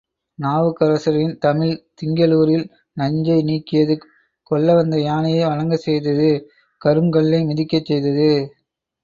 நாவுக்கரசரின் 0.39 1.33
தமிழ் 1.37 1.75
திங்களூரில் 1.99 2.65
நஞ்சை 2.97 3.37
நீக்கியது 3.43 3.95
கொல்ல 4.51 4.73
வந்த 4.73 4.97
யானையை 5.01 5.43
வணங்கச் 5.45 5.85
செய்தது 5.85 6.29
கருங் 6.81 7.11
கல்லை 7.11 7.41
மிதிக்கச் 7.45 7.85
செய்தது. 7.85 8.29